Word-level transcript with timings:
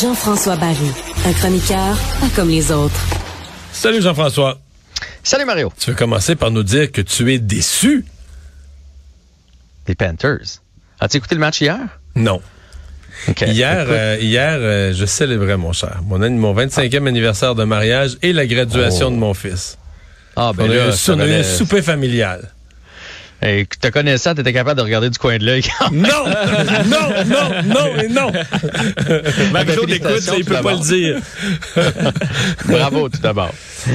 Jean-François 0.00 0.56
Barry, 0.56 0.90
un 1.26 1.32
chroniqueur 1.32 1.96
pas 2.20 2.28
comme 2.34 2.48
les 2.48 2.70
autres. 2.72 3.00
Salut 3.72 4.00
Jean-François. 4.00 4.58
Salut 5.22 5.44
Mario. 5.44 5.72
Tu 5.78 5.90
veux 5.90 5.96
commencer 5.96 6.36
par 6.36 6.50
nous 6.50 6.62
dire 6.62 6.90
que 6.90 7.00
tu 7.02 7.32
es 7.34 7.38
déçu? 7.38 8.04
Les 9.86 9.94
Panthers. 9.94 10.60
As-tu 11.00 11.18
écouté 11.18 11.34
le 11.34 11.40
match 11.40 11.60
hier? 11.60 11.78
Non. 12.14 12.40
Hier, 13.46 13.86
euh, 13.88 14.16
hier 14.20 14.56
euh, 14.58 14.94
je 14.94 15.04
célébrais 15.04 15.56
mon 15.58 15.72
cher. 15.72 16.00
Mon, 16.06 16.18
mon 16.30 16.54
25e 16.54 17.06
anniversaire 17.06 17.54
de 17.54 17.64
mariage 17.64 18.16
et 18.22 18.32
la 18.32 18.46
graduation 18.46 19.08
Oh. 19.08 19.10
de 19.10 19.16
mon 19.16 19.34
fils. 19.34 19.76
ah, 20.36 20.52
ben 20.56 20.64
on 20.66 20.70
a 20.70 20.74
eu 20.74 20.76
là, 20.78 20.86
un, 20.86 20.92
ça 20.92 21.12
on 21.12 21.18
a 21.20 21.26
eu 21.26 21.30
un 21.30 21.42
valait- 21.42 21.44
souper 21.44 21.82
familial. 21.82 22.50
Hey, 23.42 23.66
te 23.66 23.88
connaissant, 23.88 24.34
t'étais 24.34 24.52
capable 24.52 24.78
de 24.78 24.84
regarder 24.84 25.08
du 25.08 25.18
coin 25.18 25.38
de 25.38 25.44
l'œil. 25.46 25.62
Non! 25.92 26.08
non! 26.84 26.84
Non! 26.86 27.62
Non! 27.64 27.96
et 28.02 28.08
non! 28.08 28.30
Marie-Claude 29.52 29.86
Ben, 29.88 29.94
écoute, 29.94 30.20
ça, 30.20 30.36
il 30.36 30.44
peut 30.44 30.56
félicitations, 30.56 30.62
pas 30.62 30.72
le 30.72 30.80
dire. 30.80 32.12
Bravo 32.66 33.08
tout 33.08 33.20
d'abord. 33.20 33.52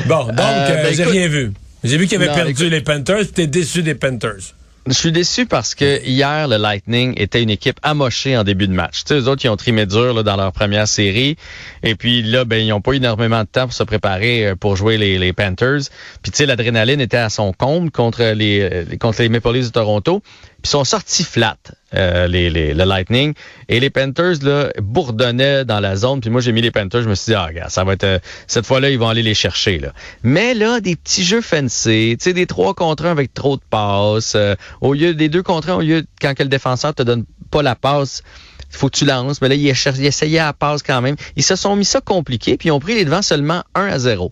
Bon, 0.07 0.25
donc, 0.25 0.39
Euh, 0.39 0.67
euh, 0.69 0.83
ben, 0.83 0.93
j'ai 0.95 1.03
rien 1.03 1.27
vu. 1.27 1.51
J'ai 1.83 1.97
vu 1.97 2.07
qu'il 2.07 2.17
avait 2.17 2.27
Non, 2.27 2.33
perdu 2.35 2.51
écoute- 2.51 2.71
les 2.71 2.81
Panthers, 2.81 3.17
puis 3.19 3.27
t'es 3.33 3.47
déçu 3.47 3.83
des 3.83 3.93
Panthers. 3.95 4.55
Je 4.87 4.93
suis 4.93 5.11
déçu 5.11 5.47
parce 5.47 5.73
que 5.73 6.05
hier, 6.05 6.47
le 6.47 6.57
Lightning 6.57 7.15
était 7.17 7.41
une 7.41 7.49
équipe 7.49 7.79
amochée 7.81 8.37
en 8.37 8.43
début 8.43 8.67
de 8.67 8.73
match. 8.73 9.03
Tu 9.03 9.15
sais, 9.15 9.19
eux 9.19 9.27
autres, 9.27 9.43
ils 9.43 9.49
ont 9.49 9.57
trimé 9.57 9.87
dur 9.87 10.23
dans 10.23 10.35
leur 10.35 10.51
première 10.51 10.87
série. 10.87 11.37
Et 11.81 11.95
puis 11.95 12.21
là, 12.21 12.45
ben, 12.45 12.57
ils 12.57 12.67
n'ont 12.67 12.81
pas 12.81 12.91
eu 12.91 12.97
énormément 12.97 13.41
de 13.41 13.47
temps 13.47 13.63
pour 13.63 13.73
se 13.73 13.81
préparer 13.81 14.45
euh, 14.45 14.55
pour 14.55 14.75
jouer 14.75 14.99
les, 14.99 15.33
Panthers. 15.33 15.89
Puis 16.21 16.31
tu 16.31 16.37
sais, 16.37 16.45
l'adrénaline 16.45 17.01
était 17.01 17.17
à 17.17 17.29
son 17.29 17.51
comble 17.51 17.89
contre 17.89 18.23
les, 18.35 18.61
euh, 18.61 18.85
contre 18.99 19.23
les 19.23 19.29
Maple 19.29 19.53
de 19.53 19.69
Toronto. 19.69 20.21
Puis 20.65 20.69
ils 20.69 20.71
sont 20.71 20.83
sortis 20.83 21.23
flat, 21.23 21.57
euh, 21.93 22.25
les, 22.27 22.49
les, 22.49 22.73
le 22.73 22.85
Lightning. 22.85 23.35
Et 23.69 23.79
les 23.79 23.91
Panthers, 23.91 24.41
là, 24.41 24.71
bourdonnaient 24.81 25.63
dans 25.63 25.79
la 25.79 25.95
zone. 25.95 26.21
Puis 26.21 26.31
moi, 26.31 26.41
j'ai 26.41 26.53
mis 26.53 26.61
les 26.63 26.71
Panthers. 26.71 27.03
Je 27.03 27.07
me 27.07 27.13
suis 27.13 27.25
dit, 27.31 27.35
ah, 27.35 27.45
regarde, 27.45 27.69
ça 27.69 27.83
va 27.83 27.93
être... 27.93 28.03
euh, 28.03 28.17
cette 28.47 28.65
fois-là, 28.65 28.89
ils 28.89 28.97
vont 28.97 29.07
aller 29.07 29.21
les 29.21 29.35
chercher, 29.35 29.77
là. 29.77 29.93
Mais 30.23 30.55
là, 30.55 30.79
des 30.79 30.95
petits 30.95 31.23
jeux 31.23 31.41
fancy, 31.41 32.15
tu 32.17 32.23
sais, 32.23 32.33
des 32.33 32.47
trois 32.47 32.73
contre 32.73 33.05
un 33.05 33.11
avec 33.11 33.31
trop 33.31 33.57
de 33.57 33.61
passes. 33.69 34.33
euh, 34.33 34.55
au 34.81 34.93
lieu 34.95 35.13
des 35.13 35.29
deux 35.29 35.43
contre 35.43 35.69
un, 35.69 35.75
au 35.75 35.81
lieu, 35.81 36.03
quand 36.19 36.33
que 36.33 36.41
le 36.41 36.49
défenseur 36.49 36.95
te 36.95 37.03
donne 37.03 37.25
pas 37.51 37.61
la 37.61 37.75
passe, 37.75 38.23
faut 38.71 38.89
que 38.89 38.97
tu 38.97 39.05
lances. 39.05 39.39
Mais 39.43 39.49
là, 39.49 39.53
ils, 39.53 39.65
ils 39.67 40.05
essayaient 40.07 40.39
la 40.39 40.53
passe 40.53 40.81
quand 40.81 41.01
même. 41.01 41.15
Ils 41.35 41.43
se 41.43 41.55
sont 41.55 41.75
mis 41.75 41.85
ça 41.85 42.01
compliqué, 42.01 42.57
puis 42.57 42.69
ils 42.69 42.71
ont 42.71 42.79
pris 42.79 42.95
les 42.95 43.05
devants 43.05 43.21
seulement 43.21 43.63
1 43.75 43.85
à 43.85 43.99
0. 43.99 44.31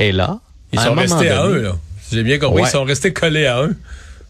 Et 0.00 0.10
là, 0.10 0.40
Ils 0.72 0.80
sont 0.80 0.94
restés 0.94 1.30
à 1.30 1.46
eux, 1.46 1.62
là. 1.62 1.76
J'ai 2.10 2.24
bien 2.24 2.38
compris, 2.40 2.62
Ouais. 2.62 2.68
ils 2.68 2.72
sont 2.72 2.84
restés 2.84 3.12
collés 3.12 3.46
à 3.46 3.62
eux. 3.62 3.76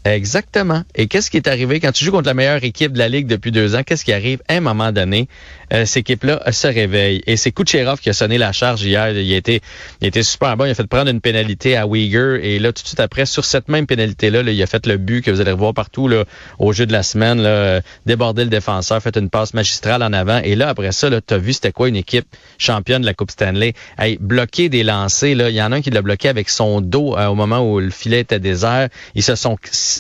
Exactement. 0.04 0.84
Et 0.94 1.06
qu'est-ce 1.06 1.30
qui 1.30 1.36
est 1.36 1.48
arrivé? 1.48 1.80
Quand 1.80 1.92
tu 1.92 2.04
joues 2.04 2.12
contre 2.12 2.28
la 2.28 2.34
meilleure 2.34 2.64
équipe 2.64 2.92
de 2.92 2.98
la 2.98 3.08
Ligue 3.08 3.26
depuis 3.26 3.52
deux 3.52 3.74
ans? 3.74 3.82
Qu'est-ce 3.84 4.04
qui 4.04 4.12
arrive? 4.12 4.40
À 4.48 4.54
un 4.54 4.60
moment 4.60 4.92
donné, 4.92 5.28
euh, 5.72 5.84
cette 5.84 5.98
équipe-là 5.98 6.42
se 6.50 6.66
réveille. 6.66 7.22
Et 7.26 7.36
c'est 7.36 7.52
Kucherov 7.52 8.00
qui 8.00 8.10
a 8.10 8.12
sonné 8.12 8.38
la 8.38 8.52
charge 8.52 8.82
hier. 8.82 9.10
Il 9.10 9.32
a 9.32 9.36
été, 9.36 9.60
il 10.00 10.16
a 10.16 10.22
super 10.22 10.56
bon. 10.56 10.64
Il 10.64 10.70
a 10.70 10.74
fait 10.74 10.86
prendre 10.86 11.10
une 11.10 11.20
pénalité 11.20 11.76
à 11.76 11.86
Uyghur. 11.86 12.36
Et 12.36 12.58
là, 12.58 12.72
tout 12.72 12.82
de 12.82 12.88
suite 12.88 13.00
après, 13.00 13.26
sur 13.26 13.44
cette 13.44 13.68
même 13.68 13.86
pénalité-là, 13.86 14.42
là, 14.42 14.52
il 14.52 14.62
a 14.62 14.66
fait 14.66 14.86
le 14.86 14.96
but 14.96 15.22
que 15.22 15.30
vous 15.30 15.40
allez 15.40 15.52
revoir 15.52 15.74
partout 15.74 16.08
là, 16.08 16.24
au 16.58 16.72
jeu 16.72 16.86
de 16.86 16.92
la 16.92 17.02
semaine. 17.02 17.42
Là, 17.42 17.48
euh, 17.48 17.80
déborder 18.06 18.44
le 18.44 18.50
défenseur, 18.50 19.02
fait 19.02 19.16
une 19.16 19.30
passe 19.30 19.54
magistrale 19.54 20.02
en 20.02 20.12
avant. 20.12 20.40
Et 20.42 20.54
là, 20.54 20.68
après 20.68 20.92
ça, 20.92 21.08
tu 21.20 21.34
as 21.34 21.38
vu 21.38 21.52
c'était 21.52 21.72
quoi 21.72 21.88
une 21.88 21.96
équipe 21.96 22.26
championne 22.58 23.02
de 23.02 23.06
la 23.06 23.14
Coupe 23.14 23.30
Stanley? 23.30 23.74
Hey, 23.98 24.18
bloquer 24.20 24.68
des 24.68 24.82
lancers, 24.82 25.34
là, 25.34 25.50
il 25.50 25.56
y 25.56 25.62
en 25.62 25.72
a 25.72 25.76
un 25.76 25.80
qui 25.80 25.90
l'a 25.90 26.02
bloqué 26.02 26.28
avec 26.28 26.48
son 26.48 26.80
dos 26.80 27.16
euh, 27.16 27.26
au 27.26 27.34
moment 27.34 27.60
où 27.60 27.80
le 27.80 27.90
filet 27.90 28.20
était 28.20 28.40
désert. 28.40 28.88
Ils 29.14 29.22
se 29.22 29.34
sont 29.34 29.56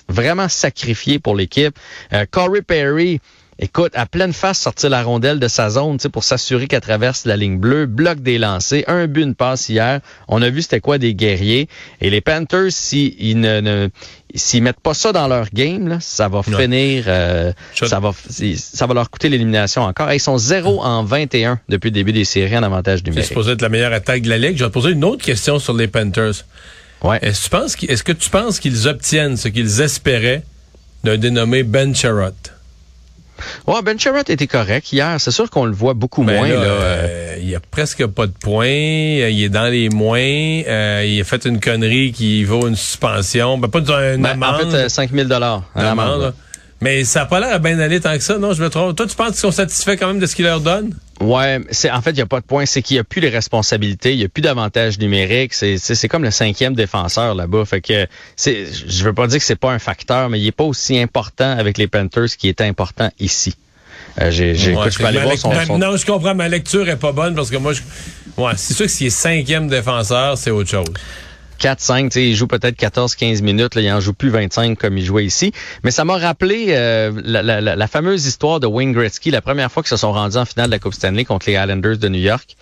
vraiment 0.08 0.48
sacrifiés 0.48 1.18
pour 1.18 1.36
l'équipe. 1.36 1.76
Euh, 2.12 2.24
Corey 2.30 2.62
Perry, 2.62 3.20
écoute, 3.58 3.92
à 3.94 4.06
pleine 4.06 4.32
face 4.32 4.58
sortir 4.60 4.90
la 4.90 5.02
rondelle 5.02 5.40
de 5.40 5.48
sa 5.48 5.70
zone 5.70 5.96
tu 5.98 6.02
sais, 6.04 6.08
pour 6.08 6.22
s'assurer 6.24 6.66
qu'elle 6.66 6.80
traverse 6.80 7.24
la 7.24 7.36
ligne 7.36 7.58
bleue, 7.58 7.86
bloque 7.86 8.20
des 8.20 8.38
lancers, 8.38 8.84
un 8.86 9.06
but, 9.06 9.22
une 9.22 9.34
passe 9.34 9.68
hier. 9.68 10.00
On 10.28 10.40
a 10.42 10.50
vu 10.50 10.62
c'était 10.62 10.80
quoi 10.80 10.98
des 10.98 11.14
guerriers. 11.14 11.68
Et 12.00 12.10
les 12.10 12.20
Panthers, 12.20 12.70
s'ils 12.70 13.14
ils 13.18 13.40
ne, 13.40 13.60
ne- 13.60 13.88
s'ils 14.34 14.62
mettent 14.62 14.80
pas 14.80 14.94
ça 14.94 15.12
dans 15.12 15.26
leur 15.26 15.46
game, 15.52 15.88
là, 15.88 15.98
ça 16.00 16.28
va 16.28 16.42
finir, 16.42 17.04
euh, 17.08 17.52
ça 17.74 17.98
va, 17.98 18.12
ça 18.56 18.86
va 18.86 18.94
leur 18.94 19.10
coûter 19.10 19.28
l'élimination 19.28 19.82
encore. 19.82 20.12
Ils 20.12 20.20
sont 20.20 20.38
0 20.38 20.82
en 20.82 21.02
21 21.04 21.58
depuis 21.68 21.88
le 21.88 21.94
début 21.94 22.12
des 22.12 22.24
séries 22.24 22.56
en 22.58 22.62
avantage 22.62 22.98
C'est 23.00 23.06
numérique. 23.06 23.28
supposé 23.28 23.52
être 23.52 23.62
la 23.62 23.68
meilleure 23.70 23.92
attaque 23.92 24.22
de 24.22 24.28
la 24.28 24.38
Ligue. 24.38 24.56
Je 24.56 24.64
vais 24.64 24.70
te 24.70 24.74
poser 24.74 24.90
une 24.90 25.04
autre 25.04 25.24
question 25.24 25.58
sur 25.58 25.74
les 25.74 25.88
Panthers. 25.88 26.44
Ouais. 27.02 27.18
Est-ce 27.22 27.40
que 27.40 27.44
tu 27.44 27.50
penses 27.50 27.76
qu'ils- 27.76 27.90
est-ce 27.90 28.02
que 28.04 28.12
tu 28.12 28.28
penses 28.30 28.60
qu'ils 28.60 28.86
obtiennent 28.88 29.36
ce 29.36 29.48
qu'ils 29.48 29.80
espéraient 29.80 30.42
d'un 31.04 31.16
dénommé 31.16 31.62
Ben 31.62 31.94
Sherrod? 31.94 32.34
Ouais, 33.66 33.82
Ben 33.82 33.98
Sherratt 33.98 34.28
était 34.30 34.46
correct 34.46 34.92
hier. 34.92 35.16
C'est 35.18 35.30
sûr 35.30 35.48
qu'on 35.50 35.64
le 35.64 35.72
voit 35.72 35.94
beaucoup 35.94 36.24
Ben 36.24 36.36
moins. 36.36 36.48
là, 36.48 36.54
Là, 36.54 36.60
euh, 36.64 37.36
il 37.42 37.54
a 37.54 37.60
presque 37.60 38.06
pas 38.06 38.26
de 38.26 38.32
points. 38.32 38.66
euh, 38.66 39.30
Il 39.30 39.42
est 39.42 39.48
dans 39.48 39.68
les 39.70 39.88
moins. 39.88 40.18
euh, 40.18 41.04
il 41.06 41.20
a 41.20 41.24
fait 41.24 41.44
une 41.44 41.60
connerie 41.60 42.12
qui 42.12 42.44
vaut 42.44 42.66
une 42.68 42.76
suspension. 42.76 43.58
Ben, 43.58 43.68
pas 43.68 43.78
une, 43.80 44.16
une 44.16 44.22
ben, 44.22 44.30
en 44.30 44.42
amende. 44.42 44.70
fait, 44.70 44.76
euh, 44.76 44.88
5 44.88 45.10
000 45.12 45.28
dollars. 45.28 45.62
une 45.76 45.82
amende, 45.82 46.20
là. 46.22 46.32
Mais 46.80 47.02
ça 47.04 47.20
n'a 47.20 47.26
pas 47.26 47.40
l'air 47.40 47.52
à 47.54 47.58
bien 47.58 47.78
aller 47.80 47.98
tant 48.00 48.16
que 48.16 48.22
ça, 48.22 48.38
non? 48.38 48.52
Je 48.52 48.62
me 48.62 48.70
trompe. 48.70 48.94
Toi, 48.94 49.06
tu 49.06 49.16
penses 49.16 49.30
qu'ils 49.30 49.36
sont 49.38 49.50
satisfaits 49.50 49.96
quand 49.98 50.06
même 50.06 50.20
de 50.20 50.26
ce 50.26 50.36
qu'il 50.36 50.44
leur 50.44 50.60
donne? 50.60 50.94
Ouais, 51.20 51.58
c'est 51.70 51.90
en 51.90 52.00
fait, 52.00 52.10
il 52.10 52.16
n'y 52.16 52.20
a 52.22 52.26
pas 52.26 52.40
de 52.40 52.44
point. 52.46 52.64
C'est 52.64 52.80
qu'il 52.80 52.94
n'y 52.94 53.00
a 53.00 53.04
plus 53.04 53.20
les 53.20 53.28
responsabilités, 53.28 54.12
il 54.12 54.18
n'y 54.18 54.24
a 54.24 54.28
plus 54.28 54.40
d'avantages 54.42 54.98
numériques. 54.98 55.52
C'est 55.52 55.76
c'est 55.78 56.08
comme 56.08 56.22
le 56.22 56.30
cinquième 56.30 56.74
défenseur 56.74 57.34
là-bas. 57.34 57.64
Fait 57.64 57.80
que 57.80 58.06
c'est, 58.36 58.66
je 58.86 59.04
veux 59.04 59.12
pas 59.12 59.26
dire 59.26 59.38
que 59.38 59.44
c'est 59.44 59.56
pas 59.56 59.72
un 59.72 59.78
facteur, 59.80 60.28
mais 60.28 60.38
il 60.40 60.46
est 60.46 60.52
pas 60.52 60.64
aussi 60.64 60.98
important 60.98 61.50
avec 61.58 61.76
les 61.76 61.88
Panthers 61.88 62.28
qui 62.38 62.48
est 62.48 62.60
important 62.60 63.10
ici. 63.18 63.54
Euh, 64.20 64.30
j'ai, 64.30 64.54
j'ai, 64.54 64.72
Ouais, 64.74 64.80
écoute, 64.82 64.92
je 64.92 64.98
peux 64.98 65.06
aller 65.06 65.18
voir 65.20 65.36
son, 65.36 65.52
son- 65.66 65.78
Non, 65.78 65.96
je 65.96 66.06
comprends. 66.06 66.34
Ma 66.34 66.48
lecture 66.48 66.88
est 66.88 66.96
pas 66.96 67.12
bonne 67.12 67.34
parce 67.34 67.50
que 67.50 67.56
moi, 67.56 67.72
je... 67.72 67.80
ouais, 68.40 68.52
c'est 68.56 68.74
sûr 68.74 68.86
que 68.86 68.90
s'il 68.92 69.08
est 69.08 69.10
cinquième 69.10 69.68
défenseur, 69.68 70.38
c'est 70.38 70.50
autre 70.50 70.70
chose. 70.70 70.86
4-5, 71.58 72.04
tu 72.04 72.10
sais, 72.12 72.28
il 72.28 72.34
joue 72.36 72.46
peut-être 72.46 72.76
14-15 72.78 73.42
minutes, 73.42 73.74
là, 73.74 73.82
il 73.82 73.90
en 73.92 74.00
joue 74.00 74.12
plus 74.14 74.30
25 74.30 74.78
comme 74.78 74.96
il 74.98 75.04
jouait 75.04 75.24
ici. 75.24 75.52
Mais 75.84 75.90
ça 75.90 76.04
m'a 76.04 76.16
rappelé 76.16 76.66
euh, 76.70 77.12
la, 77.24 77.42
la- 77.42 77.60
la- 77.60 77.86
fameuse 77.86 78.26
histoire 78.26 78.60
de 78.60 78.66
Wayne 78.66 78.92
Gretzky, 78.92 79.30
la 79.30 79.40
première 79.42 79.70
fois 79.72 79.82
qu'ils 79.82 79.90
se 79.90 79.96
sont 79.96 80.12
rendus 80.12 80.36
en 80.36 80.44
finale 80.44 80.66
de 80.66 80.72
la 80.72 80.78
Coupe 80.78 80.94
Stanley 80.94 81.24
contre 81.24 81.46
les 81.48 81.54
Islanders 81.54 81.98
de 81.98 82.08
New 82.08 82.20
York. 82.20 82.56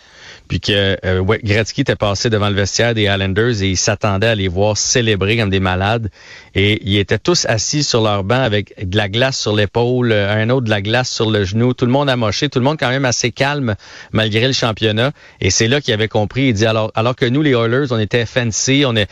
Puis 0.48 0.60
que 0.60 0.96
euh, 1.04 1.22
Gretzky 1.42 1.80
était 1.80 1.96
passé 1.96 2.30
devant 2.30 2.48
le 2.48 2.54
vestiaire 2.54 2.94
des 2.94 3.02
Islanders 3.04 3.62
et 3.62 3.70
il 3.70 3.76
s'attendait 3.76 4.28
à 4.28 4.34
les 4.36 4.46
voir 4.46 4.76
célébrer 4.76 5.36
comme 5.36 5.50
des 5.50 5.58
malades. 5.58 6.08
Et 6.54 6.80
ils 6.88 6.98
étaient 6.98 7.18
tous 7.18 7.46
assis 7.46 7.82
sur 7.82 8.00
leur 8.00 8.22
banc 8.22 8.40
avec 8.40 8.88
de 8.88 8.96
la 8.96 9.08
glace 9.08 9.38
sur 9.40 9.56
l'épaule, 9.56 10.12
un 10.12 10.48
autre 10.50 10.66
de 10.66 10.70
la 10.70 10.82
glace 10.82 11.10
sur 11.10 11.30
le 11.32 11.44
genou, 11.44 11.74
tout 11.74 11.84
le 11.84 11.90
monde 11.90 12.08
amoché, 12.08 12.48
tout 12.48 12.60
le 12.60 12.64
monde 12.64 12.76
quand 12.78 12.90
même 12.90 13.04
assez 13.04 13.32
calme 13.32 13.74
malgré 14.12 14.46
le 14.46 14.52
championnat. 14.52 15.10
Et 15.40 15.50
c'est 15.50 15.66
là 15.66 15.80
qu'il 15.80 15.92
avait 15.94 16.06
compris. 16.08 16.48
Il 16.48 16.54
dit 16.54 16.66
alors, 16.66 16.92
alors 16.94 17.16
que 17.16 17.26
nous 17.26 17.42
les 17.42 17.50
Oilers, 17.50 17.86
on 17.90 17.98
était 17.98 18.24
fancy, 18.24 18.84
on 18.86 18.96
est, 18.96 19.08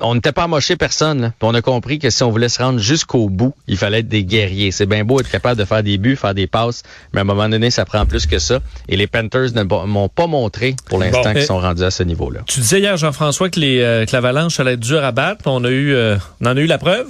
on 0.00 0.14
n'était 0.14 0.32
pas 0.32 0.44
amoché 0.44 0.76
personne. 0.76 1.20
là. 1.22 1.28
Puis 1.38 1.48
on 1.48 1.54
a 1.54 1.62
compris 1.62 1.98
que 1.98 2.10
si 2.10 2.22
on 2.22 2.30
voulait 2.30 2.48
se 2.48 2.62
rendre 2.62 2.78
jusqu'au 2.78 3.28
bout, 3.28 3.54
il 3.68 3.76
fallait 3.76 4.00
être 4.00 4.08
des 4.08 4.24
guerriers. 4.24 4.70
C'est 4.72 4.86
bien 4.86 5.04
beau 5.04 5.20
être 5.20 5.30
capable 5.30 5.58
de 5.58 5.64
faire 5.64 5.82
des 5.82 5.98
buts, 5.98 6.16
faire 6.16 6.34
des 6.34 6.46
passes, 6.46 6.82
mais 7.12 7.20
à 7.20 7.22
un 7.22 7.24
moment 7.24 7.48
donné, 7.48 7.70
ça 7.70 7.84
prend 7.84 8.04
plus 8.06 8.26
que 8.26 8.38
ça. 8.38 8.60
Et 8.88 8.96
les 8.96 9.06
Panthers 9.06 9.52
ne 9.54 9.62
m'ont 9.62 10.08
pas 10.08 10.26
montré 10.26 10.74
pour 10.88 10.98
l'instant 10.98 11.22
Bon, 11.22 11.32
qu'ils 11.32 11.44
sont 11.44 11.58
rendus 11.60 11.84
à 11.84 11.90
ce 11.90 12.02
niveau-là. 12.02 12.40
Tu 12.46 12.60
disais 12.60 12.80
hier, 12.80 12.96
Jean-François, 12.96 13.48
que 13.50 13.60
les 13.60 13.80
euh, 13.80 14.04
que 14.04 14.12
l'avalanche 14.12 14.58
allait 14.60 14.74
être 14.74 14.80
dur 14.80 15.02
à 15.04 15.12
battre. 15.12 15.42
On 15.46 15.64
a 15.64 15.70
eu, 15.70 15.94
euh, 15.94 16.16
on 16.40 16.46
en 16.46 16.56
a 16.56 16.60
eu 16.60 16.66
la 16.66 16.78
preuve? 16.78 17.06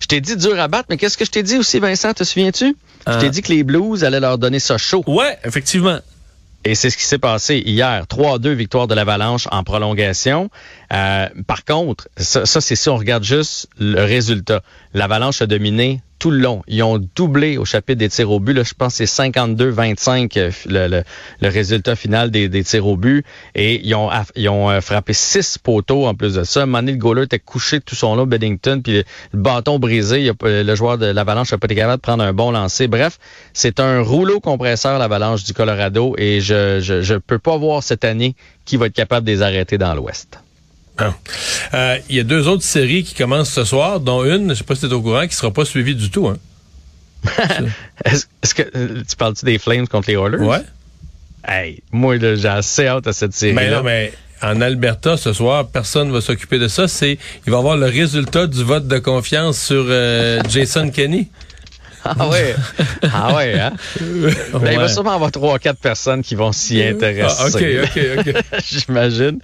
Je 0.00 0.06
t'ai 0.06 0.20
dit 0.20 0.36
dur 0.36 0.58
à 0.60 0.68
battre, 0.68 0.86
mais 0.90 0.96
qu'est-ce 0.96 1.16
que 1.18 1.24
je 1.24 1.30
t'ai 1.30 1.42
dit 1.42 1.56
aussi, 1.58 1.80
Vincent, 1.80 2.12
te 2.14 2.22
souviens-tu? 2.22 2.66
Je 3.06 3.12
Ah. 3.12 3.16
t'ai 3.16 3.30
dit 3.30 3.42
que 3.42 3.52
les 3.52 3.64
Blues 3.64 4.04
allaient 4.04 4.20
leur 4.20 4.38
donner 4.38 4.60
ça 4.60 4.78
chaud. 4.78 5.02
Ouais, 5.06 5.36
effectivement. 5.44 5.98
Et 6.68 6.74
c'est 6.74 6.90
ce 6.90 6.98
qui 6.98 7.04
s'est 7.04 7.18
passé 7.18 7.62
hier. 7.64 8.04
3-2 8.04 8.50
victoire 8.50 8.86
de 8.86 8.94
l'Avalanche 8.94 9.48
en 9.50 9.64
prolongation. 9.64 10.50
Euh, 10.92 11.26
par 11.46 11.64
contre, 11.64 12.08
ça, 12.18 12.44
ça, 12.44 12.60
c'est 12.60 12.76
si 12.76 12.90
on 12.90 12.98
regarde 12.98 13.24
juste 13.24 13.70
le 13.78 14.04
résultat. 14.04 14.60
L'Avalanche 14.92 15.40
a 15.40 15.46
dominé 15.46 16.02
tout 16.18 16.30
le 16.30 16.38
long. 16.38 16.62
Ils 16.66 16.82
ont 16.82 16.98
doublé 17.16 17.56
au 17.58 17.64
chapitre 17.64 17.98
des 17.98 18.08
tirs 18.08 18.30
au 18.30 18.40
but. 18.40 18.52
Là, 18.54 18.62
je 18.64 18.74
pense 18.74 18.98
que 18.98 19.06
c'est 19.06 19.28
52-25 19.30 20.38
euh, 20.38 20.50
le, 20.66 20.88
le- 20.88 21.02
le 21.40 21.48
résultat 21.48 21.96
final 21.96 22.30
des, 22.30 22.48
des 22.48 22.64
tirs 22.64 22.86
au 22.86 22.96
but. 22.96 23.24
Et 23.54 23.80
ils 23.86 23.94
ont, 23.94 24.10
ils 24.36 24.48
ont 24.48 24.70
euh, 24.70 24.80
frappé 24.80 25.12
six 25.12 25.58
poteaux 25.58 26.06
en 26.06 26.14
plus 26.14 26.34
de 26.34 26.44
ça. 26.44 26.66
Mané, 26.66 26.92
le 26.92 26.98
goaler 26.98 27.22
était 27.24 27.38
couché 27.38 27.80
tout 27.80 27.94
son 27.94 28.16
long, 28.16 28.26
Beddington, 28.26 28.80
puis 28.82 28.92
le, 28.94 29.04
bâton 29.38 29.78
brisé. 29.78 30.30
Le 30.42 30.74
joueur 30.74 30.98
de 30.98 31.06
l'Avalanche 31.06 31.52
n'a 31.52 31.58
pas 31.58 31.66
été 31.66 31.74
capable 31.74 31.98
de 31.98 32.02
prendre 32.02 32.24
un 32.24 32.32
bon 32.32 32.50
lancer. 32.50 32.88
Bref, 32.88 33.18
c'est 33.52 33.80
un 33.80 34.00
rouleau 34.02 34.40
compresseur, 34.40 34.98
l'Avalanche 34.98 35.44
du 35.44 35.52
Colorado, 35.54 36.14
et 36.18 36.40
je, 36.40 36.80
je, 36.80 37.02
je 37.02 37.14
peux 37.14 37.38
pas 37.38 37.56
voir 37.56 37.82
cette 37.82 38.04
année 38.04 38.34
qui 38.64 38.76
va 38.76 38.86
être 38.86 38.92
capable 38.94 39.26
de 39.26 39.32
les 39.32 39.42
arrêter 39.42 39.78
dans 39.78 39.94
l'Ouest. 39.94 40.38
Ah. 40.98 41.14
Euh, 41.74 41.98
Il 42.08 42.16
y 42.16 42.20
a 42.20 42.24
deux 42.24 42.48
autres 42.48 42.64
séries 42.64 43.04
qui 43.04 43.14
commencent 43.14 43.52
ce 43.52 43.64
soir, 43.64 44.00
dont 44.00 44.24
une, 44.24 44.50
je 44.50 44.54
sais 44.54 44.64
pas 44.64 44.74
si 44.74 44.82
tu 44.82 44.86
es 44.88 44.92
au 44.92 45.02
courant, 45.02 45.26
qui 45.26 45.34
sera 45.34 45.52
pas 45.52 45.64
suivie 45.64 45.94
du 45.94 46.10
tout. 46.10 46.28
Hein. 46.28 46.36
Est-ce 48.04 48.54
que 48.54 48.62
euh, 48.74 49.02
tu 49.08 49.16
parles-tu 49.16 49.44
des 49.44 49.58
Flames 49.58 49.88
contre 49.88 50.08
les 50.08 50.16
Oilers? 50.16 50.38
Ouais. 50.38 50.62
Hey, 51.46 51.82
moi, 51.92 52.16
j'ai 52.18 52.48
assez 52.48 52.86
hâte 52.86 53.06
à 53.06 53.12
cette 53.12 53.32
série. 53.32 53.54
Mais 53.54 53.70
non, 53.70 53.82
mais 53.82 54.12
en 54.42 54.60
Alberta, 54.60 55.16
ce 55.16 55.32
soir, 55.32 55.68
personne 55.68 56.12
va 56.12 56.20
s'occuper 56.20 56.58
de 56.58 56.68
ça. 56.68 56.88
C'est, 56.88 57.18
il 57.46 57.50
va 57.50 57.56
y 57.56 57.60
avoir 57.60 57.76
le 57.76 57.86
résultat 57.86 58.46
du 58.46 58.62
vote 58.62 58.86
de 58.86 58.98
confiance 58.98 59.58
sur 59.58 59.86
euh, 59.88 60.40
Jason 60.48 60.90
Kenney. 60.90 61.28
Ah 62.04 62.28
ouais. 62.28 62.54
ah 63.12 63.34
ouais, 63.34 63.58
hein? 63.58 63.72
Ben, 64.00 64.72
il 64.72 64.78
va 64.78 64.88
sûrement 64.88 65.12
avoir 65.12 65.30
trois, 65.30 65.58
quatre 65.58 65.80
personnes 65.80 66.22
qui 66.22 66.34
vont 66.34 66.52
s'y 66.52 66.82
intéresser. 66.82 67.36
Ah, 67.38 67.46
ok, 67.46 67.64
ok, 67.84 68.34
ok. 68.34 68.60
J'imagine. 68.64 69.38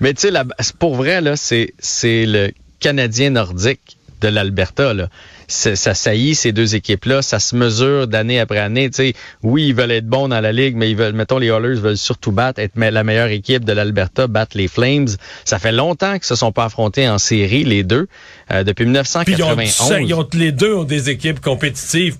Mais 0.00 0.14
tu 0.14 0.28
sais, 0.28 0.72
pour 0.78 0.96
vrai, 0.96 1.20
là, 1.20 1.36
c'est, 1.36 1.74
c'est 1.78 2.26
le 2.26 2.52
Canadien 2.80 3.30
nordique 3.30 3.96
de 4.20 4.28
l'Alberta, 4.28 4.94
là. 4.94 5.08
Ça 5.50 5.94
saillit 5.94 6.34
ces 6.34 6.52
deux 6.52 6.76
équipes-là, 6.76 7.22
ça 7.22 7.40
se 7.40 7.56
mesure 7.56 8.06
d'année 8.06 8.38
après 8.38 8.58
année. 8.58 8.88
Tu 8.88 8.96
sais, 8.96 9.14
oui, 9.42 9.68
ils 9.68 9.74
veulent 9.74 9.90
être 9.90 10.06
bons 10.06 10.28
dans 10.28 10.40
la 10.40 10.52
ligue, 10.52 10.76
mais 10.76 10.90
ils 10.90 10.96
veulent, 10.96 11.12
mettons, 11.12 11.38
les 11.38 11.48
Oilers 11.48 11.80
veulent 11.80 11.96
surtout 11.96 12.30
battre, 12.30 12.60
être 12.60 12.72
la 12.76 13.04
meilleure 13.04 13.28
équipe 13.28 13.64
de 13.64 13.72
l'Alberta, 13.72 14.28
battre 14.28 14.56
les 14.56 14.68
Flames. 14.68 15.08
Ça 15.44 15.58
fait 15.58 15.72
longtemps 15.72 16.14
qu'ils 16.14 16.24
se 16.24 16.36
sont 16.36 16.52
pas 16.52 16.66
affrontés 16.66 17.08
en 17.08 17.18
série, 17.18 17.64
les 17.64 17.82
deux, 17.82 18.06
euh, 18.52 18.62
depuis 18.62 18.84
Puis 18.84 18.92
ils 18.92 19.42
ont, 19.42 19.56
1991. 19.56 20.28
les 20.34 20.52
deux 20.52 20.74
ont 20.74 20.84
des 20.84 21.10
équipes 21.10 21.40
compétitives. 21.40 22.16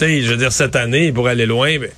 Je 0.00 0.28
veux 0.30 0.36
dire, 0.36 0.52
cette 0.52 0.74
année, 0.74 1.12
pour 1.12 1.28
aller 1.28 1.46
loin, 1.46 1.78
ben, 1.78 1.90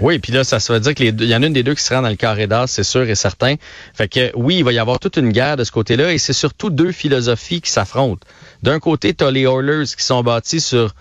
Oui, 0.00 0.18
puis 0.18 0.32
là, 0.32 0.44
ça 0.44 0.58
veut 0.72 0.80
dire 0.80 0.94
que 0.94 1.02
les 1.02 1.12
deux- 1.12 1.24
il 1.24 1.30
y 1.30 1.36
en 1.36 1.42
a 1.42 1.46
une 1.46 1.52
des 1.52 1.62
deux 1.62 1.74
qui 1.74 1.82
se 1.82 1.92
rend 1.92 2.02
dans 2.02 2.08
le 2.08 2.16
carré 2.16 2.46
d'as, 2.46 2.66
c'est 2.66 2.84
sûr 2.84 3.02
et 3.02 3.14
certain. 3.14 3.56
Fait 3.94 4.08
que 4.08 4.30
oui, 4.34 4.56
il 4.58 4.64
va 4.64 4.72
y 4.72 4.78
avoir 4.78 4.98
toute 4.98 5.16
une 5.16 5.30
guerre 5.30 5.56
de 5.56 5.64
ce 5.64 5.72
côté-là, 5.72 6.12
et 6.12 6.18
c'est 6.18 6.32
surtout 6.32 6.70
deux 6.70 6.92
philosophies 6.92 7.60
qui 7.60 7.70
s'affrontent. 7.70 8.26
D'un 8.62 8.78
côté, 8.80 9.12
tu 9.14 9.24
as 9.24 9.30
les 9.30 9.42
Oilers 9.42 9.84
qui 9.84 10.04
sont 10.04 10.22
bâtis 10.22 10.60
sur 10.60 10.94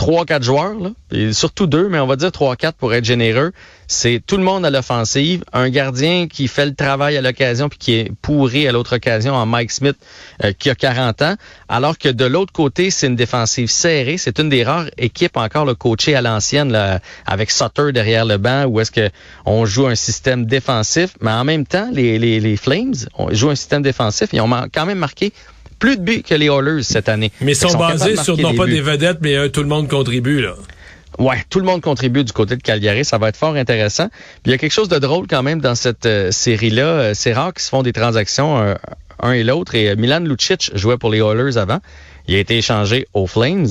trois, 0.00 0.24
quatre 0.24 0.42
joueurs, 0.42 0.80
là, 0.80 0.92
et 1.12 1.34
surtout 1.34 1.66
deux, 1.66 1.90
mais 1.90 2.00
on 2.00 2.06
va 2.06 2.16
dire 2.16 2.32
trois, 2.32 2.56
quatre 2.56 2.74
pour 2.76 2.94
être 2.94 3.04
généreux. 3.04 3.52
C'est 3.86 4.22
tout 4.26 4.38
le 4.38 4.42
monde 4.42 4.64
à 4.64 4.70
l'offensive, 4.70 5.44
un 5.52 5.68
gardien 5.68 6.26
qui 6.26 6.48
fait 6.48 6.64
le 6.64 6.74
travail 6.74 7.18
à 7.18 7.20
l'occasion 7.20 7.68
puis 7.68 7.78
qui 7.78 7.92
est 7.92 8.12
pourri 8.22 8.66
à 8.66 8.72
l'autre 8.72 8.96
occasion 8.96 9.34
en 9.34 9.44
Mike 9.44 9.70
Smith 9.70 9.96
euh, 10.42 10.52
qui 10.58 10.70
a 10.70 10.74
40 10.74 11.20
ans, 11.20 11.34
alors 11.68 11.98
que 11.98 12.08
de 12.08 12.24
l'autre 12.24 12.50
côté, 12.50 12.90
c'est 12.90 13.08
une 13.08 13.16
défensive 13.16 13.68
serrée. 13.68 14.16
C'est 14.16 14.38
une 14.38 14.48
des 14.48 14.64
rares 14.64 14.86
équipes 14.96 15.36
encore 15.36 15.66
le 15.66 15.74
coachée 15.74 16.14
à 16.14 16.22
l'ancienne 16.22 16.74
avec 17.26 17.50
Sutter 17.50 17.92
derrière 17.92 18.24
le 18.24 18.38
banc 18.38 18.64
où 18.64 18.80
est-ce 18.80 18.92
que 18.92 19.10
on 19.44 19.66
joue 19.66 19.86
un 19.86 19.96
système 19.96 20.46
défensif, 20.46 21.10
mais 21.20 21.32
en 21.32 21.44
même 21.44 21.66
temps, 21.66 21.90
les, 21.92 22.56
Flames 22.56 22.94
on 23.18 23.34
joue 23.34 23.50
un 23.50 23.54
système 23.54 23.82
défensif. 23.82 24.30
Ils 24.32 24.40
ont 24.40 24.50
quand 24.72 24.86
même 24.86 24.98
marqué 24.98 25.34
plus 25.80 25.96
de 25.96 26.02
buts 26.02 26.22
que 26.22 26.34
les 26.34 26.46
Oilers 26.46 26.84
cette 26.84 27.08
année. 27.08 27.32
mais 27.40 27.52
ils 27.52 27.56
sont 27.56 27.76
basés 27.76 28.14
sur 28.16 28.36
non 28.38 28.54
pas 28.54 28.66
buts. 28.66 28.72
des 28.74 28.80
vedettes, 28.80 29.18
mais 29.20 29.34
euh, 29.34 29.48
tout 29.48 29.62
le 29.62 29.68
monde 29.68 29.88
contribue. 29.88 30.40
Là. 30.42 30.54
Ouais, 31.18 31.42
tout 31.50 31.58
le 31.58 31.64
monde 31.66 31.80
contribue 31.80 32.22
du 32.22 32.32
côté 32.32 32.56
de 32.56 32.62
Calgary. 32.62 33.04
Ça 33.04 33.18
va 33.18 33.28
être 33.30 33.36
fort 33.36 33.54
intéressant. 33.56 34.08
Puis 34.08 34.46
il 34.46 34.50
y 34.52 34.54
a 34.54 34.58
quelque 34.58 34.72
chose 34.72 34.88
de 34.88 34.98
drôle 34.98 35.26
quand 35.26 35.42
même 35.42 35.60
dans 35.60 35.74
cette 35.74 36.06
euh, 36.06 36.30
série-là. 36.30 36.82
Euh, 36.84 37.10
C'est 37.14 37.32
rare 37.32 37.52
qu'ils 37.52 37.62
se 37.64 37.68
font 37.68 37.82
des 37.82 37.92
transactions 37.92 38.58
euh, 38.62 38.74
un 39.22 39.32
et 39.32 39.42
l'autre. 39.42 39.74
Et 39.74 39.88
euh, 39.90 39.96
Milan 39.96 40.20
Lucic 40.20 40.70
jouait 40.74 40.96
pour 40.98 41.10
les 41.10 41.18
Oilers 41.18 41.58
avant. 41.58 41.78
Il 42.28 42.36
a 42.36 42.38
été 42.38 42.56
échangé 42.58 43.08
aux 43.12 43.26
Flames. 43.26 43.66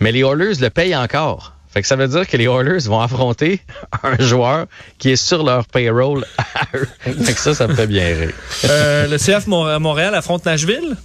Mais 0.00 0.12
les 0.12 0.20
Oilers 0.20 0.54
le 0.60 0.68
payent 0.70 0.96
encore. 0.96 1.54
Fait 1.68 1.82
que 1.82 1.88
ça 1.88 1.96
veut 1.96 2.08
dire 2.08 2.26
que 2.26 2.36
les 2.38 2.44
Oilers 2.44 2.86
vont 2.86 3.00
affronter 3.00 3.60
un 4.02 4.16
joueur 4.22 4.66
qui 4.98 5.10
est 5.10 5.16
sur 5.16 5.42
leur 5.44 5.66
payroll 5.66 6.24
à 6.38 6.76
eux. 6.78 6.88
Fait 7.00 7.34
que 7.34 7.40
ça, 7.40 7.52
ça 7.54 7.66
me 7.66 7.74
fait 7.74 7.86
bien 7.86 8.06
rire. 8.06 8.32
Euh, 8.64 9.06
le 9.08 9.18
CF 9.18 9.46
Montréal 9.46 10.14
affronte 10.14 10.46
Nashville. 10.46 10.96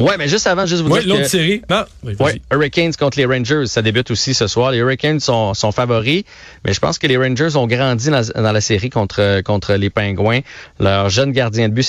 Ouais, 0.00 0.16
mais 0.18 0.28
juste 0.28 0.46
avant, 0.46 0.66
juste 0.66 0.82
vous 0.82 0.90
Oui, 0.90 1.00
dire 1.00 1.08
l'autre 1.10 1.22
que... 1.24 1.28
série. 1.28 1.62
Non, 1.70 1.84
oui, 2.02 2.14
vas-y. 2.14 2.32
Ouais, 2.34 2.42
Hurricanes 2.52 2.94
contre 2.98 3.18
les 3.18 3.26
Rangers, 3.26 3.66
ça 3.66 3.82
débute 3.82 4.10
aussi 4.10 4.34
ce 4.34 4.46
soir. 4.46 4.70
Les 4.70 4.78
Hurricanes 4.78 5.20
sont, 5.20 5.54
sont 5.54 5.72
favoris, 5.72 6.24
mais 6.64 6.72
je 6.72 6.80
pense 6.80 6.98
que 6.98 7.06
les 7.06 7.16
Rangers 7.16 7.54
ont 7.56 7.66
grandi 7.66 8.08
dans, 8.10 8.22
dans 8.34 8.52
la 8.52 8.60
série 8.60 8.90
contre, 8.90 9.40
contre 9.42 9.74
les 9.74 9.90
Pingouins. 9.90 10.40
Leur 10.78 11.08
jeune 11.10 11.32
gardien 11.32 11.68
de 11.68 11.74
but, 11.74 11.84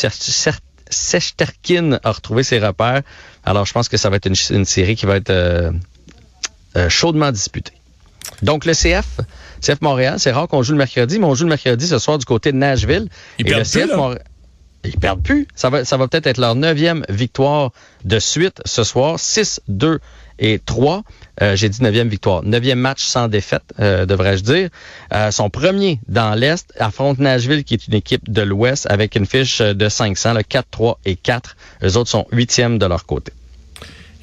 Sechterkin, 0.90 2.00
a 2.04 2.12
retrouvé 2.12 2.44
ses 2.44 2.60
repères. 2.60 3.02
Alors, 3.46 3.66
je 3.66 3.72
pense 3.74 3.88
que 3.90 3.98
ça 3.98 4.10
va 4.10 4.18
être 4.18 4.26
une, 4.28 4.36
une 4.58 4.66
série 4.66 4.96
qui 4.96 5.06
va 5.06 5.16
être 5.16 5.30
euh, 5.30 5.72
euh, 6.76 6.90
chaudement 6.90 7.32
disputée. 7.32 7.74
Donc, 8.42 8.66
le 8.66 8.74
CF, 8.74 9.06
CF 9.62 9.82
Montréal, 9.82 10.16
c'est 10.18 10.32
rare 10.32 10.48
qu'on 10.48 10.64
joue 10.64 10.74
le 10.74 10.78
mercredi, 10.80 11.18
mais 11.18 11.26
on 11.26 11.34
joue 11.36 11.46
le 11.46 11.50
mercredi 11.50 11.88
ce 11.88 11.98
soir 11.98 12.18
du 12.18 12.26
côté 12.26 12.52
de 12.52 12.58
Nashville. 12.58 13.08
Ils 13.40 13.48
Et 13.48 13.50
le 13.52 13.56
plus, 13.62 13.70
CF. 13.72 13.96
Montréal- 13.96 14.22
ils 14.84 14.98
perdent 14.98 15.22
plus. 15.22 15.48
Ça 15.56 15.70
va, 15.70 15.86
ça 15.86 15.98
va 15.98 16.08
peut-être 16.08 16.28
être 16.28 16.38
leur 16.40 16.56
neuvième 16.56 17.06
victoire 17.10 17.72
de 18.06 18.20
suite 18.20 18.62
ce 18.66 18.84
soir. 18.84 19.20
6, 19.20 19.62
2 19.68 20.00
et 20.40 20.60
3. 20.60 21.04
Euh, 21.42 21.56
J'ai 21.56 21.70
dit 21.70 21.82
neuvième 21.84 22.10
victoire. 22.10 22.44
Neuvième 22.44 22.80
match 22.80 23.04
sans 23.04 23.28
défaite, 23.28 23.64
euh, 23.80 24.06
devrais-je 24.06 24.44
dire. 24.44 24.70
Euh, 25.14 25.32
son 25.32 25.50
premier 25.50 26.00
dans 26.08 26.34
l'Est 26.36 26.74
affronte 26.80 27.20
Nashville, 27.20 27.64
qui 27.64 27.76
est 27.76 27.88
une 27.88 27.94
équipe 27.94 28.32
de 28.32 28.42
l'Ouest, 28.42 28.88
avec 28.90 29.16
une 29.16 29.26
fiche 29.26 29.62
de 29.62 29.90
500, 29.90 30.34
le 30.34 30.44
4, 30.44 30.68
3 30.72 31.00
et 31.06 31.16
4. 31.16 31.56
Eux 31.84 31.98
autres 31.98 32.10
sont 32.10 32.26
huitièmes 32.32 32.78
de 32.78 32.86
leur 32.86 33.06
côté. 33.06 33.34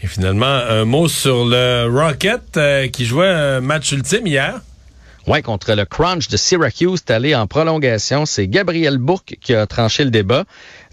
Et 0.02 0.06
finalement, 0.06 0.46
un 0.46 0.84
mot 0.84 1.08
sur 1.08 1.44
le 1.44 1.88
Rocket 1.90 2.56
euh, 2.56 2.86
qui 2.88 3.04
jouait 3.04 3.28
un 3.28 3.60
match 3.60 3.90
ultime 3.90 4.26
hier. 4.26 4.60
Ouais, 5.28 5.42
contre 5.42 5.74
le 5.74 5.84
Crunch 5.84 6.28
de 6.28 6.38
Syracuse, 6.38 7.00
c'est 7.06 7.12
allé 7.12 7.34
en 7.34 7.46
prolongation. 7.46 8.24
C'est 8.24 8.48
Gabriel 8.48 8.96
Bourque 8.96 9.36
qui 9.42 9.54
a 9.54 9.66
tranché 9.66 10.02
le 10.04 10.10
débat. 10.10 10.46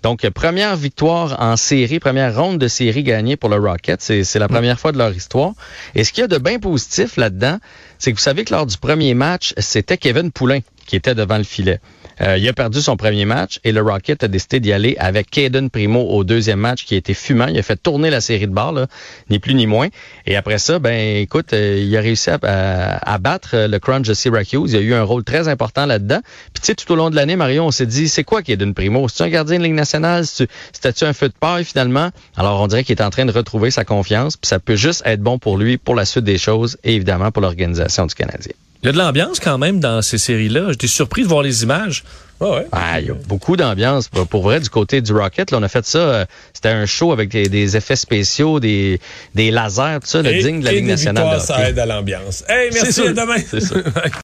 Donc, 0.04 0.30
première 0.32 0.76
victoire 0.76 1.38
en 1.40 1.56
série, 1.56 2.00
première 2.00 2.36
ronde 2.36 2.58
de 2.58 2.68
série 2.68 3.04
gagnée 3.04 3.38
pour 3.38 3.50
le 3.50 3.56
Rocket. 3.56 4.02
C'est 4.02 4.26
c'est 4.26 4.40
la 4.40 4.50
première 4.50 4.78
fois 4.78 4.92
de 4.92 4.98
leur 4.98 5.14
histoire. 5.16 5.54
Et 5.96 6.04
ce 6.04 6.12
qu'il 6.12 6.22
y 6.22 6.26
a 6.26 6.28
de 6.28 6.38
bien 6.38 6.60
positif 6.60 7.16
là-dedans, 7.16 7.60
c'est 8.06 8.12
que 8.12 8.18
vous 8.18 8.24
savez 8.24 8.46
que 8.46 8.54
lors 8.54 8.68
du 8.68 8.78
premier 8.78 9.16
match, 9.16 9.56
c'était 9.58 9.98
Kevin 9.98 10.32
Poulain 10.32 10.60
qui 10.86 10.96
était 10.96 11.16
devant 11.16 11.38
le 11.38 11.44
filet. 11.44 11.80
Euh, 12.22 12.38
il 12.38 12.48
a 12.48 12.54
perdu 12.54 12.80
son 12.80 12.96
premier 12.96 13.26
match 13.26 13.60
et 13.66 13.74
le 13.74 13.82
Rocket 13.82 14.24
a 14.24 14.28
décidé 14.30 14.62
d'y 14.62 14.72
aller 14.72 14.96
avec 15.00 15.30
Caden 15.30 15.70
Primo 15.70 16.02
au 16.02 16.24
deuxième 16.24 16.60
match 16.60 16.86
qui 16.86 16.94
a 16.94 16.98
été 16.98 17.14
fumant. 17.14 17.48
Il 17.48 17.58
a 17.58 17.64
fait 17.64 17.76
tourner 17.76 18.10
la 18.10 18.22
série 18.22 18.48
de 18.48 18.54
barres, 18.54 18.72
là, 18.72 18.88
ni 19.30 19.40
plus 19.40 19.54
ni 19.54 19.68
moins. 19.68 19.90
Et 20.26 20.38
après 20.38 20.58
ça, 20.58 20.80
ben 20.80 21.18
écoute, 21.18 21.52
euh, 21.52 21.78
il 21.82 21.98
a 21.98 22.00
réussi 22.00 22.30
à, 22.30 23.18
battre 23.20 23.50
euh, 23.56 23.68
le 23.68 23.80
Crunch 23.80 24.08
de 24.08 24.14
Syracuse. 24.14 24.72
Il 24.72 24.78
a 24.78 24.82
eu 24.82 24.94
un 24.94 25.04
rôle 25.04 25.26
très 25.26 25.50
important 25.50 25.86
là-dedans. 25.86 26.22
Puis 26.54 26.62
tu 26.62 26.68
sais, 26.68 26.76
tout 26.76 26.90
au 26.94 26.96
long 26.96 27.10
de 27.10 27.16
l'année, 27.16 27.36
Mario, 27.36 27.64
on 27.64 27.72
s'est 27.72 27.86
dit, 27.86 28.08
c'est 28.08 28.24
quoi 28.24 28.44
Caden 28.44 28.74
Primo? 28.74 29.10
C'est 29.10 29.24
un 29.24 29.30
gardien 29.30 29.58
de 29.58 29.64
Ligue 29.64 29.74
nationale? 29.74 30.26
C'était-tu 30.26 31.04
un 31.04 31.14
feu 31.14 31.28
de 31.28 31.34
paille 31.38 31.66
finalement? 31.66 32.12
Alors 32.38 32.62
on 32.62 32.68
dirait 32.68 32.84
qu'il 32.84 32.96
est 32.96 33.04
en 33.04 33.10
train 33.10 33.26
de 33.26 33.32
retrouver 33.32 33.72
sa 33.72 33.84
confiance. 33.84 34.38
Puis 34.38 34.48
ça 34.48 34.60
peut 34.60 34.78
juste 34.78 35.02
être 35.06 35.22
bon 35.22 35.38
pour 35.38 35.58
lui, 35.58 35.78
pour 35.78 35.96
la 35.96 36.06
suite 36.06 36.24
des 36.24 36.38
choses 36.38 36.78
et 36.84 36.96
évidemment 36.96 37.32
pour 37.32 37.42
l'organisation 37.42 37.95
du 38.06 38.16
Canadien. 38.16 38.52
Il 38.84 38.88
y 38.88 38.90
a 38.90 38.92
de 38.92 38.98
l'ambiance 38.98 39.40
quand 39.40 39.58
même 39.58 39.80
dans 39.80 40.02
ces 40.04 40.18
séries-là. 40.20 40.68
J'étais 40.72 40.88
surpris 40.88 41.24
de 41.24 41.28
voir 41.28 41.42
les 41.42 41.64
images. 41.64 42.04
Ouais, 42.42 42.50
ouais. 42.50 42.68
Ah, 42.74 43.00
il 43.00 43.08
y 43.08 43.10
a 43.10 43.14
beaucoup 43.14 43.56
d'ambiance. 43.56 44.10
Pour 44.30 44.44
vrai, 44.44 44.60
du 44.60 44.70
côté 44.70 45.00
du 45.02 45.14
Rocket, 45.14 45.52
là, 45.52 45.58
on 45.60 45.64
a 45.64 45.70
fait 45.70 45.86
ça. 45.86 45.98
euh, 46.00 46.26
C'était 46.54 46.70
un 46.70 46.86
show 46.86 47.14
avec 47.14 47.30
des, 47.30 47.48
des 47.48 47.78
effets 47.78 47.96
spéciaux, 47.96 48.60
des, 48.60 49.00
des 49.34 49.50
lasers, 49.52 50.00
tout 50.02 50.08
ça, 50.08 50.22
le 50.22 50.34
digne 50.34 50.60
de 50.60 50.66
la 50.66 50.74
Ligue 50.74 50.86
nationale. 50.86 51.36
de 51.40 51.42
ça 51.42 51.70
aide 51.70 51.80
à 51.80 51.86
l'ambiance. 51.86 52.44
Hey, 52.50 52.72
C'est 52.74 52.84
merci, 52.84 53.02
à 53.02 53.14
demain. 53.14 53.38